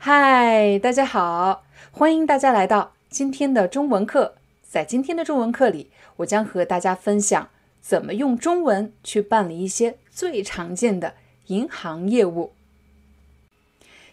[0.00, 4.36] 嗨，大家好，欢迎大家来到今天的中文课。
[4.62, 7.48] 在今天的中文课里，我将和大家分享
[7.80, 11.14] 怎么用中文去办理一些最常见的
[11.48, 12.52] 银行业务。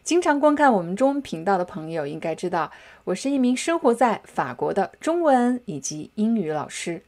[0.04, 2.72] 经常观看我们中文频道的朋友应该知道，
[3.04, 7.04] 我是一名生活在法国的中文以及英语老师。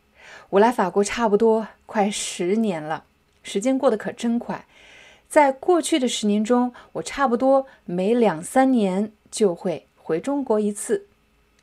[0.51, 3.05] 我来法国差不多快十年了，
[3.41, 4.67] 时间过得可真快。
[5.29, 11.05] 在过去的十年中，我差不多每两三年就会回中国一次。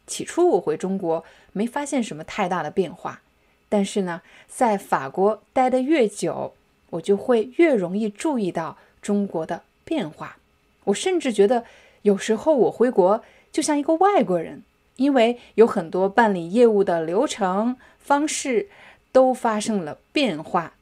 [0.06, 3.22] 起初我回中国没发现什么太大的变化，
[3.70, 6.52] 但是呢，在法国待得越久，
[6.90, 10.36] 我就会越容易注意到中国的变化。
[10.84, 11.64] 我甚至觉得
[12.02, 14.62] 有时候我回国就像一个外国人，
[14.96, 18.68] 因为有很多办理业务的流程方式
[19.10, 20.74] 都发生了变化。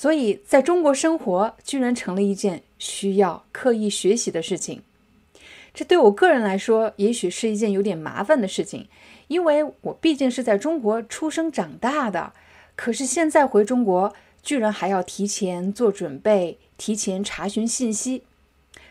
[0.00, 4.80] 所以，在中国生活居然成了一件需要刻意学习的事情。
[5.74, 8.86] 这对我个人来说，也许是一件有点麻烦的事情，
[9.26, 12.32] 因为我毕竟是在中国出生长大的。
[12.76, 18.22] 可是现在回中国，居然还要提前做准备，提前查询信息。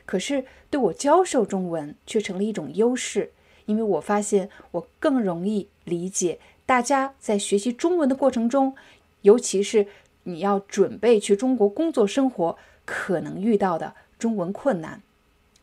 [0.05, 3.31] 可是对我教授中文却成了一种优势，
[3.65, 8.75] 因为我发现我更容易理解大家在学习中文的过程中，
[9.21, 9.87] 尤其是。
[10.27, 15.01] 你要准备去中国工作生活，可能遇到的中文困难，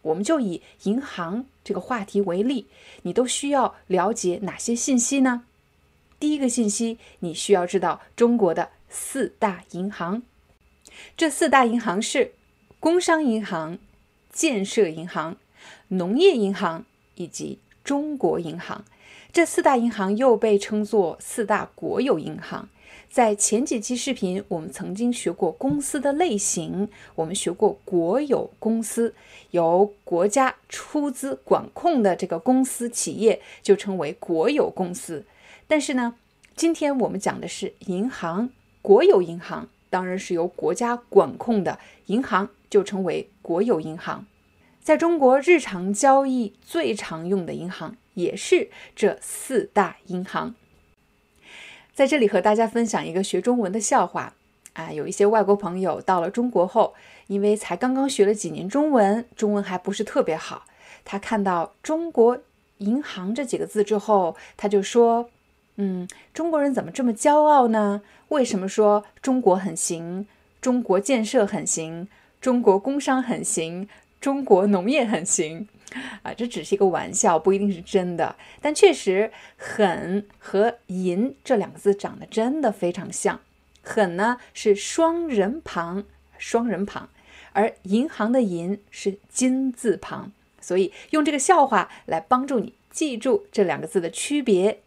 [0.00, 2.66] 我们就以银行这个话题为例，
[3.02, 5.44] 你都需要了解哪些信息呢？
[6.18, 10.22] 第一个信息，你需要知道中国的四大银行，
[11.14, 12.32] 这四大银行是
[12.80, 13.78] 工商银行、
[14.32, 15.36] 建设银行、
[15.88, 16.86] 农业银行
[17.16, 18.86] 以及中国银行。
[19.30, 22.70] 这四大银行又被称作四大国有银行。
[23.14, 29.14] 在前几期视频，我们曾经学过公司的类型，我们学过国有公司，
[29.52, 35.24] 由国家出资管控的这个公司企业就称为国有公司。
[35.68, 36.16] 但是呢，
[36.56, 38.50] 今天我们讲的是银行，
[38.82, 44.26] 国有银行当然是由国家管控的银行，就称为国有银行。
[44.82, 50.56] 在中国日常交易最常用的银行也是这四大银行。
[51.94, 54.34] 在这里和大家分享一个学中文的笑话
[54.72, 56.94] 啊，有一些外国朋友到了中国后，
[57.28, 60.64] 因为才刚刚学了几年中文，中文还不是特别好。
[61.04, 62.36] 他看到“中国
[62.78, 65.30] 银行”这几个字之后，他就说
[65.76, 68.02] ：“嗯，中国人怎么这么骄傲呢？
[68.28, 70.26] 为什么说中国很行？
[70.60, 72.08] 中国建设很行？
[72.40, 73.88] 中国工商很行？
[74.20, 75.68] 中国农业很行？”
[76.22, 78.36] 啊，这只是一个玩笑，不一定是真的。
[78.60, 83.40] 但确实，狠和银这两个字长得真的非常像。
[83.82, 86.04] 狠呢是双人旁，
[86.38, 87.10] 双人旁，
[87.52, 90.32] 而银行的银是金字旁。
[90.60, 94.80] 所以用这个笑话来帮助你记住这两个字的区别。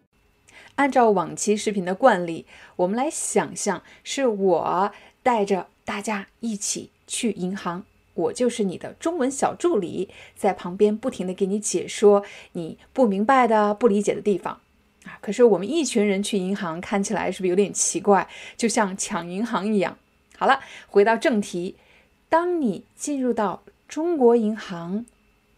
[0.74, 4.92] 按照往期视频的惯例，我们来想象是我
[5.22, 7.84] 带着大家一起去银行。
[8.18, 14.60] 我就是你的中文小助理，在旁边不停的给你解说你不明白的、不理解的地方
[15.04, 15.18] 啊。
[15.20, 18.28] 可是我们一群人去银行，看起来是不是有点奇怪？
[18.56, 19.96] 就像抢银行一样。
[20.36, 20.58] 好了，
[20.88, 21.76] 回到正题，
[22.28, 25.06] 当你进入到中国银行，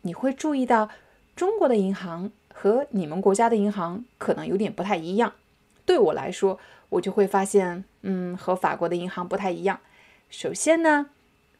[0.02, 0.90] 你会注意到
[1.34, 5.32] 中国的银行和你们国家的银行可能有点不太一样。
[5.86, 6.58] 对我来说，
[6.90, 9.80] 我就会发现，嗯，和法国的银行不太一样。
[10.28, 11.06] 首先呢。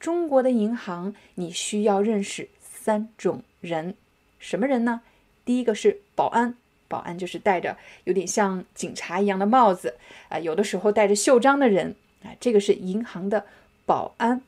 [0.01, 3.95] 中国的银行，你需要认识三种人，
[4.39, 5.03] 什么人呢？
[5.45, 6.57] 第一个是保安，
[6.89, 9.99] 保安就是戴着有点像警察一样的帽子
[10.31, 11.95] 啊，有的时候带着袖章的人
[12.25, 13.45] 啊，这个是银行的
[13.85, 14.41] 保安。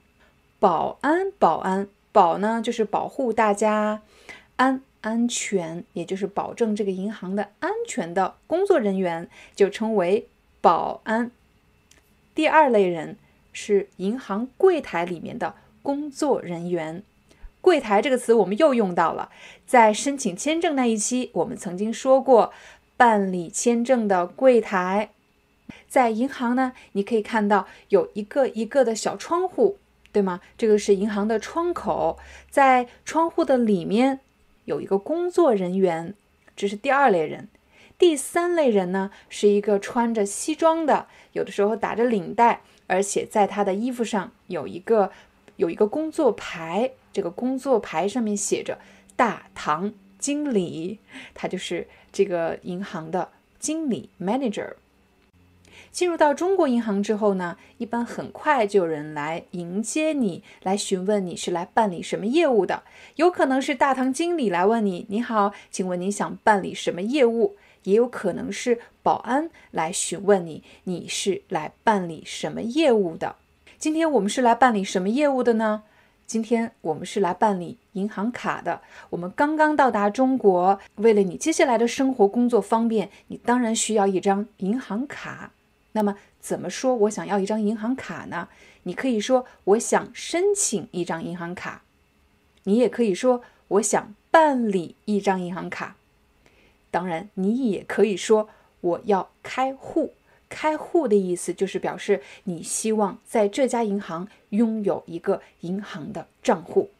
[0.59, 4.01] 保安，保安，保呢就是保护大家，
[4.57, 10.29] 安安全，也就是保证这个银行的安全的工作人员就称为
[10.63, 11.31] 保安。
[12.35, 13.19] 第二类人。
[13.53, 17.03] 是银行柜台里面的工作人员。
[17.61, 19.31] 柜台这个词我们又用到了，
[19.67, 22.53] 在申请签证那一期，我们曾经说过，
[22.97, 25.11] 办理签证的柜台，
[25.89, 29.79] 在银行呢，你可以看到有一个一个的小窗户，
[30.11, 30.41] 对吗？
[30.59, 32.19] 这个是银行的窗口，
[32.51, 34.19] 在窗户的里面
[34.65, 36.15] 有一个工作人员，
[36.57, 37.49] 这是第二类人。
[37.97, 45.11] 第三类人呢，是一个穿着西装的，有的时候打着领带，而且在他的衣服上有一个
[45.57, 48.79] 有一个工作牌，这个工作牌上面写着
[49.17, 50.99] “大堂经理”，
[51.35, 54.75] 他就是这个银行的经理 （manager）。
[55.93, 62.83] 进入到中国银行之后呢，一般很快就有人来迎接你，来询问你是来办理什么业务的。
[63.17, 73.37] 有可能是大堂经理来问你：“你好，请问你想办理什么业务？”也有可能是保安来询问你：“你是来办理什么业务的？”
[73.79, 75.83] 今天我们是来办理什么业务的呢？
[76.27, 78.81] 今天我们是来办理银行卡的。
[79.11, 85.51] 我们刚刚到达中国，为了你接下来的生活工作方便，你当然需要一张银行卡。
[85.93, 86.95] 那么怎么说？
[86.95, 88.49] 我想要一张银行卡呢？
[88.85, 91.83] 你可以说我想申请一张银行卡，
[92.65, 95.97] 你也可以说我想办理一张银行卡。
[96.91, 98.49] 当然，你也可以说
[98.81, 100.15] 我要开户。
[100.49, 106.91] 开户的意思就是表示你希望在这家银行拥有一个银行的账户。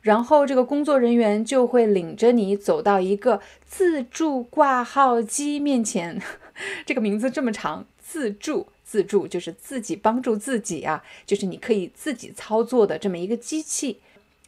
[0.00, 6.22] 然后这个工作人员就会领着你走到一个自助挂号机面前。
[6.86, 7.86] 这个名字这么长。
[8.10, 14.00] 自助，自助就是自己帮助自己啊，就是你可以自己操作的这么一个机器。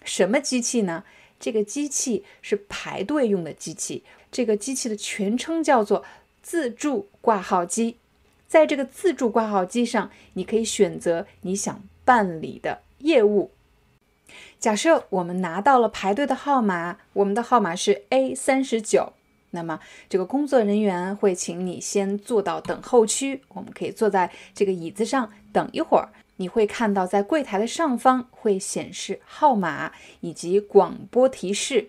[0.03, 1.05] 什么机器呢？
[1.39, 4.03] 这个机器是排队用的机器。
[4.33, 6.03] 这个机器的全称叫做
[6.43, 7.97] 自助挂号机。
[8.49, 13.51] 在这个自助挂号机上，你可以选择你想办理的业务。
[14.59, 19.13] 假设我们拿到了排队的号码，我们的号码是 A 三十九。
[19.53, 26.09] 那么，这个工作人员会请你先坐到等候区，我们可以坐在这个椅子上等一会儿。
[26.37, 31.89] 你会看到，在柜台的上方会显示号码以及广播提示，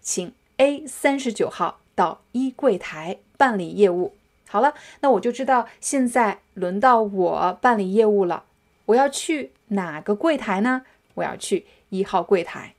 [0.00, 4.14] 请 A 三十九号到一柜台办理业务。
[4.48, 8.44] 好了，那我就知道现在轮到我办理业务了。
[8.86, 10.82] 我要去哪个柜台呢？
[11.14, 12.74] 我要去一号柜台。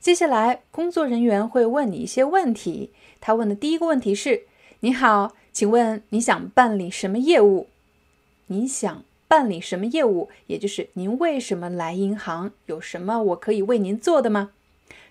[0.00, 2.90] 接下来，工作人员会问你一些问题。
[3.20, 4.42] 他问的第一个问题是
[4.80, 7.66] ：“你好，请问你想办理什么业务？
[8.46, 10.28] 你想办理什么业务？
[10.46, 12.52] 也就是您为什么来银行？
[12.66, 14.52] 有什么我可以为您做的吗？”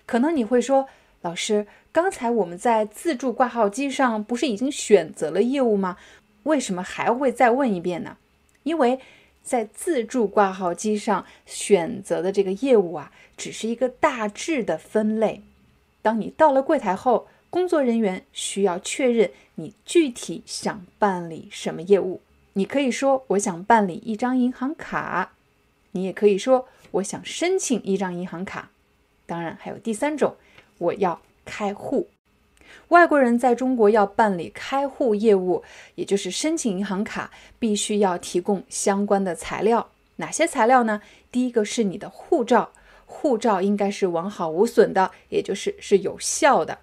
[0.06, 0.88] 可能你会说
[1.20, 5.98] ：“老师，刚才我们在自助挂号机上不是已经选择了业务吗？
[6.44, 8.16] 为什么还会再问一遍呢？”
[8.64, 8.98] 因为
[9.48, 15.40] 在自助挂号机上选择的这个业务啊，只是一个大致的分类。
[16.02, 22.20] 当你到了柜台后，工作人员需要确认你具体想办理什么业务。
[22.52, 25.32] 你可以说我想办理一张银行卡，
[25.92, 28.68] 你也可以说我想申请一张银行卡。
[29.24, 30.36] 当然还有第三种，
[30.76, 32.10] 我要开户。
[32.88, 35.62] 外国人在中国要办理开户业务，
[35.94, 39.90] 也就是申请银行卡，必须要提供相关的材料。
[40.16, 41.00] 哪些材料呢？
[41.30, 42.72] 第一个是你的护照，
[43.06, 46.78] 护照应该是完好无损的，也就是是有效的。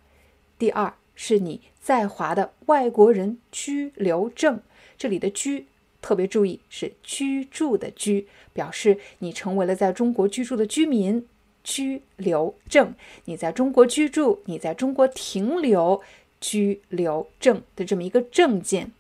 [0.57, 4.61] 第二是你在华的外国人居留证，
[4.97, 5.65] 这里的居
[6.01, 11.27] 特别注意是居住的居，表示你成为了在中国居住的居民。
[11.65, 12.93] 居留证，
[13.25, 16.01] 你在中国居住，你在中国停留，
[16.39, 18.93] 居留证的这么一个证件。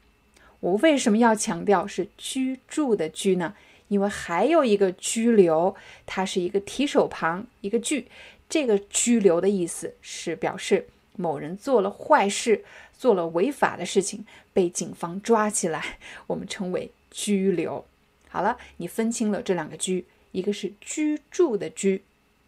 [0.59, 3.55] 我为什么要强调是居住的居呢？
[3.87, 8.07] 因为还有一个居留，它是一个提手旁一个居，
[8.49, 10.87] 这个居留的意思是表示。
[11.17, 12.65] 某人做了坏事，
[12.97, 17.85] 做了违法的事情，被警方抓起来，我们称为拘留。
[18.27, 20.03] 好了，你分清了这两个居，
[20.33, 22.01] 一个是居住的居，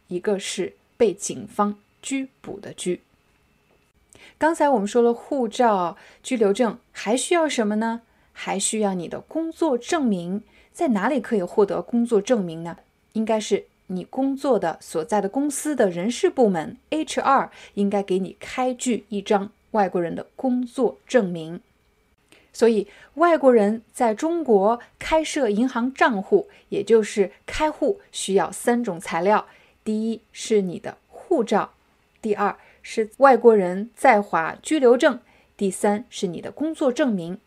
[0.07, 3.01] 一个是被警方拘捕的拘。
[4.37, 8.01] 刚才我们说了护照、居留证，还需要什么呢？
[8.33, 10.43] 还需要你的工作证明。
[10.71, 12.77] 在哪里可以获得工作证明呢？
[13.13, 13.65] 应该是。
[13.89, 21.61] 你工作的所在的公司的人事部门 HR 应该给你开具一张外国人的工作证明。
[22.51, 29.47] 所以，外国人在中国开设银行账户，也就是开户，需要三种材料：
[29.87, 31.71] 第一是你的护照，
[32.21, 35.21] 第二是外国人在华居留证，
[35.55, 37.39] 第三是你的工作证明。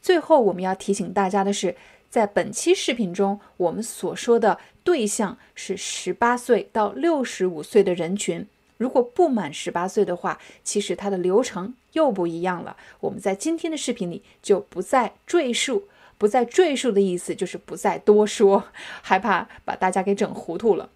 [0.00, 1.76] 最后，我们要提醒大家的是。
[2.08, 8.46] 在本期视频中，我们所说的对象是十八岁到六十五岁的人群。
[8.78, 12.78] 如果不满十八岁的话，其实它的流程又不一样了。
[13.00, 18.64] 我们在今天的视频里就不再赘述，不再赘述的意思就是不再多说，
[19.02, 20.88] 害怕把大家给整糊涂了。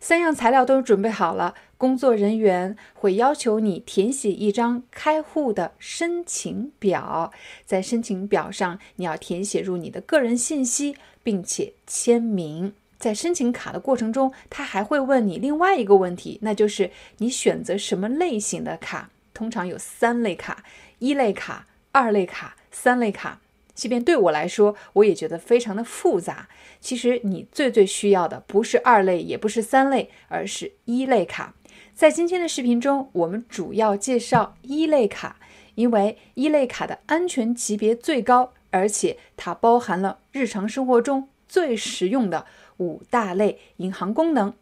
[0.00, 7.32] 三样材料都准备好了，工作人员会要求你填写一张开户的申请表。
[7.66, 12.72] 在申请表上，你要填写入你的个人信息，并且签名。
[12.98, 19.10] 在申请卡的过程中，他还会问你另外一个问题，那就是你选择什么类型的卡。
[19.32, 20.64] 通常有三类卡：
[20.98, 23.40] 一类卡、二类卡、三类卡。
[23.78, 26.48] 即便对我来说，我也觉得非常的复杂。
[26.80, 31.54] 其实你最最需要的不是二类，也不是三类，而是一类卡。
[31.94, 35.38] 在今天的视频中，我们主要介绍一类卡，
[35.76, 42.46] 因为一类卡的安全级别最高，而且它包含了日常生活中最实用的
[42.78, 44.52] 五大类银行功能。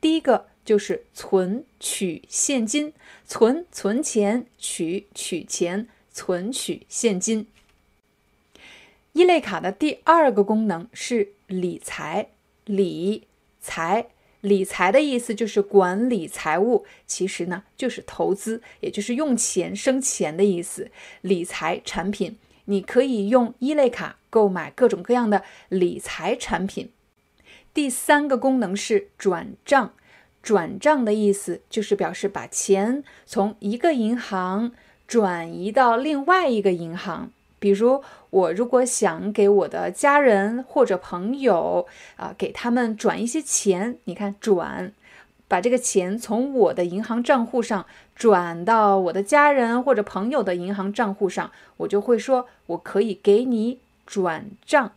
[0.00, 2.92] 第一个就是存取现金，
[3.24, 7.46] 存存钱，取取钱，存取现金。
[9.14, 12.30] 一类卡的第二个功能是理财，
[12.64, 13.28] 理
[13.60, 14.08] 财，
[14.40, 20.90] 理财的意思就是管理财务，其实呢就是投资，也就是用钱生钱的意思。
[21.20, 26.90] 理财产品，你可以用一类卡购买各种各样的理财产品。
[27.72, 29.94] 第三个功能是转账，
[30.42, 34.72] 转账的意思就是表示把钱从一个银行
[35.06, 37.30] 转移到另外一个银行。
[37.64, 44.92] 比如，我如果想给我的家人或者朋友啊，给他们转一些钱，你看转，
[45.48, 54.92] 把这个钱从我的银行账户上转到我的家人或者朋友的银行账户上，我就会说，我可以给你转账、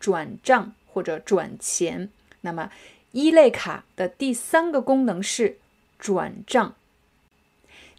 [0.00, 2.10] 转账或者转钱。
[2.40, 2.72] 那么，
[3.12, 5.58] 一类卡的第三个功能是
[6.00, 6.74] 转账，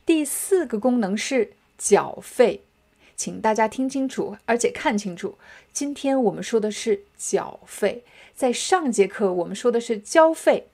[0.05, 2.63] 第四个功能是缴费。
[3.15, 5.38] 请大家听清楚，而且看清楚。
[5.72, 8.03] 今天我们说的是缴费，
[8.36, 10.67] 在上节课我们说的是交费。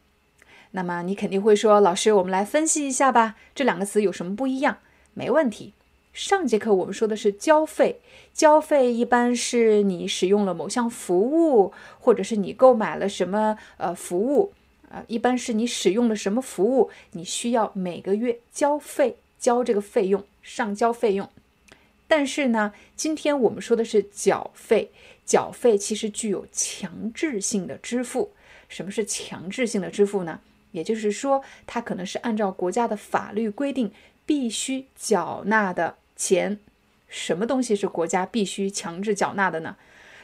[0.72, 4.78] 那么你肯定会说，老师，我们来分析一下吧，这两个词有什么不一样？
[5.14, 5.74] 没问题。
[6.12, 8.02] 上节课我们说的是交费，
[8.34, 14.52] 交费一般是你使用了某项服务，或者是你购买了什么呃服务，
[14.90, 21.30] 呃，一般是你使用了什么服务，你需要每个月交费，交这个费用，上交费用。
[22.10, 24.90] 但是呢，今天我们说的是缴费，
[25.26, 28.34] 缴费其实具有强制性的支付。
[28.68, 30.42] 什么是强制性的支付呢？
[30.72, 33.92] 也就是说，它可能是按照国家的法律规定
[34.26, 36.60] 必须缴纳的钱。
[37.08, 39.78] 什么东西是国家必须强制缴纳的呢？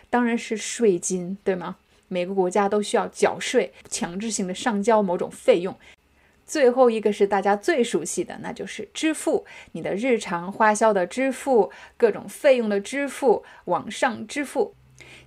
[0.09, 1.77] 当然是税金，对吗？
[2.07, 5.77] 每个国家都需要缴税，强制性的上交某种费用。
[6.45, 14.73] 最后一个是大家最熟悉的，那就是支付你的日常花销的支付，各种费用的支付，网上支付。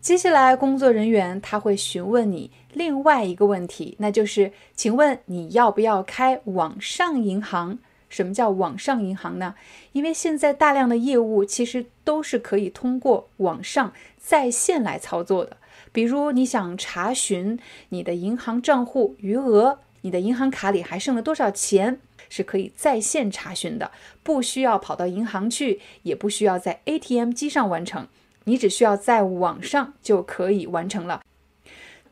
[0.01, 7.79] 接下来，工作人员他会询问你另外一个问题，那就是，请问你要不要开网上银行？
[8.09, 9.55] 什么叫网上银行呢？
[9.93, 15.59] 因为现在大量的业务其实都是可以通过网上在线来操作的，
[15.93, 17.59] 比如你想查询
[17.91, 19.81] 你的银行账户余额。
[20.03, 22.01] 你的银行卡里还剩了多少钱？
[22.31, 23.91] 是可以在线查询的，
[24.23, 28.07] 不需要跑到银行去，也不需要在 ATM 机上完成，
[28.45, 31.23] 你只需要在网上就可以完成了。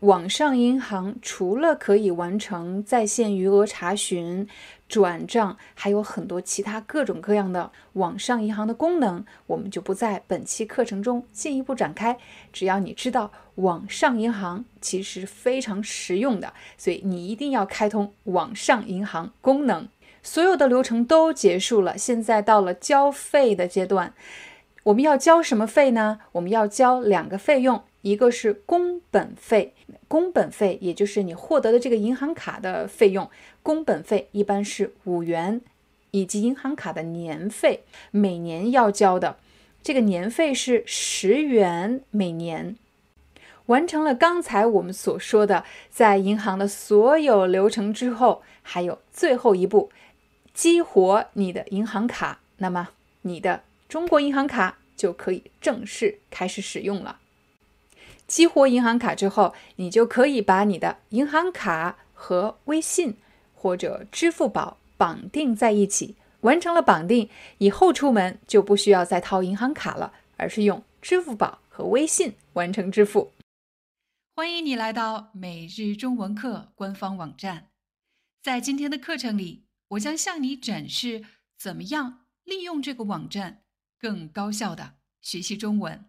[0.00, 4.47] 网上银行除了可以完成在线余额查询、
[4.88, 12.19] 转账，还有很多其他各种各样的网上银行的功能，我们就不在本期课程中进一步展开。
[12.53, 19.88] 只要你知道网上银行其实非常实用的，所以你一定要开通网上银行功能。
[20.23, 24.12] 所有的流程都结束了，现在到了交费的阶段。
[24.83, 26.21] 我们要交什么费呢？
[26.33, 27.83] 我们要交两个费用。
[28.06, 29.75] 一个是工本费，
[30.06, 33.28] 工本费也就是你获得的这个银行卡的费用，
[33.64, 35.60] 工本费一般是五元，
[36.12, 37.80] 以及银行卡的年费，
[38.12, 39.38] 每年要交的
[39.82, 42.76] 这个年费是十元每年。
[43.66, 49.90] 完成了刚才我们所说的在银行的所有流程之后，还有最后一步，
[50.54, 52.90] 激活你的银行卡，那么
[53.22, 57.18] 你的中国银行卡就可以正式开始使用了。
[58.26, 63.16] 激活银行卡之后，你就可以把你的银行卡和微信
[63.54, 66.16] 或者支付宝绑定在一起。
[66.40, 67.28] 完成了绑定
[67.59, 73.33] 以后，出门就不需要再掏银行卡了，而是用支付宝和微信完成支付。
[74.35, 77.68] 欢迎你来到每日中文课官方网站。
[78.42, 81.25] 在今天的课程里，我将向你展示
[81.59, 83.62] 怎么样利用这个网站
[83.99, 86.04] 更高效的学习中文。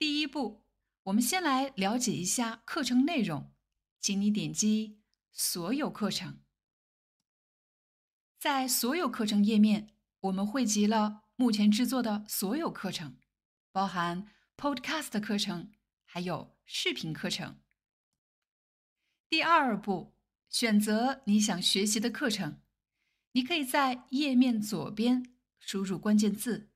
[0.00, 0.64] 第一步，
[1.02, 3.52] 我们先来了解一下课程内容，
[4.00, 6.40] 请你点击所有课程。
[8.38, 9.90] 在所有课程页面，
[10.20, 13.18] 我们汇集了目前制作的所有课程，
[13.72, 14.26] 包含
[14.56, 15.70] Podcast 课程，
[16.06, 17.60] 还有视频课程。
[19.28, 20.14] 第二步，
[20.48, 22.62] 选择你想学习的课程。
[23.32, 26.70] 你可以在页面左边输入关键字，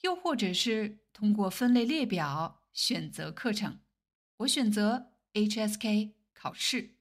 [0.00, 3.80] 又或者是通过分类列表选择课程。
[4.38, 6.96] 我选择 HSK 考试。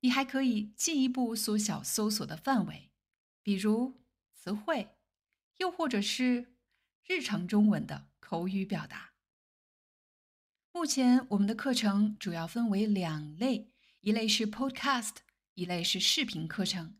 [0.00, 2.90] 你还可以进一步缩小搜索的范围，
[3.42, 4.00] 比如
[4.32, 4.96] 词汇，
[5.56, 6.54] 又或者是
[7.04, 9.14] 日常中文的口语表达。
[10.72, 15.16] 目前我们的课程主要分为两类，一类是 Podcast，
[15.54, 16.98] 一类是视频课程。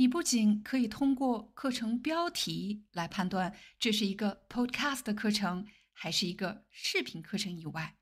[0.00, 7.98] 你不仅可以通过课程标题来判断这是一个 Podcast 课程还是一个视频课程以外，